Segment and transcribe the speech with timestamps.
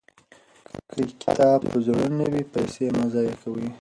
[0.93, 3.67] که کتاب په زړه نه وي، پیسې مه ضایع کوئ.